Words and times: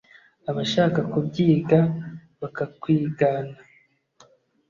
Abashaka 0.49 0.99
kubyiga 1.11 1.79
bakakwigana 2.41 3.57